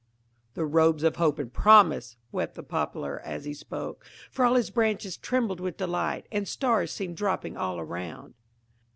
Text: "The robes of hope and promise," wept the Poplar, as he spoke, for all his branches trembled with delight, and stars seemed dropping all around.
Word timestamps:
"The 0.55 0.65
robes 0.65 1.03
of 1.03 1.17
hope 1.17 1.37
and 1.37 1.53
promise," 1.53 2.17
wept 2.31 2.55
the 2.55 2.63
Poplar, 2.63 3.19
as 3.19 3.45
he 3.45 3.53
spoke, 3.53 4.03
for 4.31 4.43
all 4.43 4.55
his 4.55 4.71
branches 4.71 5.15
trembled 5.15 5.59
with 5.59 5.77
delight, 5.77 6.25
and 6.31 6.47
stars 6.47 6.91
seemed 6.91 7.17
dropping 7.17 7.55
all 7.55 7.79
around. 7.79 8.33